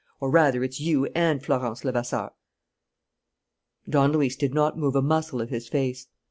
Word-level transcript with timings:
Or, 0.19 0.31
rather, 0.31 0.63
it's 0.63 0.79
you 0.79 1.05
and 1.13 1.43
Florence 1.45 1.83
Levasseur." 1.85 2.31
Don 3.87 4.11
Luis 4.11 4.35
did 4.35 4.51
not 4.51 4.75
move 4.75 4.95
a 4.95 5.01
muscle 5.03 5.41
of 5.41 5.51
his 5.51 5.69
face. 5.69 6.07